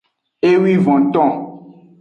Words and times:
Ewivonton. 0.49 1.31